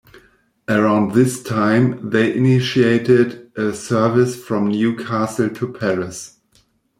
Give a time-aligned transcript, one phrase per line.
[0.67, 6.39] Around this time they initiated a service from Newcastle to Paris.